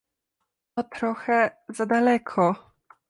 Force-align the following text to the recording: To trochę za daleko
To 0.77 0.83
trochę 0.83 1.55
za 1.69 1.85
daleko 1.85 2.55